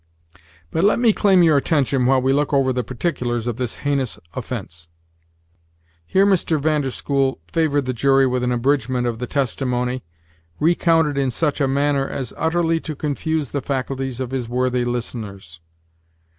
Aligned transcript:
But 0.71 0.83
let 0.83 0.97
me 0.97 1.13
claim 1.13 1.43
your 1.43 1.57
attention, 1.57 2.07
while 2.07 2.19
we 2.19 2.33
look 2.33 2.53
over 2.53 2.73
the 2.73 2.83
particulars 2.83 3.45
of 3.45 3.57
this 3.57 3.75
heinous 3.85 4.17
offence." 4.33 4.87
Here 6.07 6.25
Mr. 6.25 6.59
Vain 6.59 6.81
der 6.81 6.89
School 6.89 7.39
favored 7.53 7.85
the 7.85 7.93
jury 7.93 8.25
with 8.25 8.41
an 8.43 8.51
abridgment 8.51 9.05
of 9.05 9.19
the 9.19 9.27
testimony, 9.27 10.01
recounted 10.59 11.19
in 11.19 11.29
such 11.29 11.61
a 11.61 11.67
manner 11.67 12.09
as 12.09 12.33
utterly 12.35 12.79
to 12.79 12.95
confuse 12.95 13.51
the 13.51 13.61
faculties 13.61 14.19
of 14.19 14.31
his 14.31 14.49
worthy 14.49 14.85
listeners. 14.85 15.59